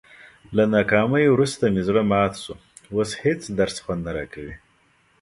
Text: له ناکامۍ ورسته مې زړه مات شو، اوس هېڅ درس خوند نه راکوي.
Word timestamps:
له 0.55 0.63
ناکامۍ 0.75 1.25
ورسته 1.29 1.63
مې 1.73 1.81
زړه 1.87 2.01
مات 2.11 2.33
شو، 2.43 2.53
اوس 2.93 3.09
هېڅ 3.23 3.41
درس 3.59 3.75
خوند 3.83 4.01
نه 4.05 4.11
راکوي. 4.17 4.55